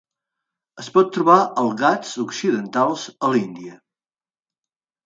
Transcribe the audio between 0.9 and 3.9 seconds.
pot trobar als Ghats occidentals a l'Índia.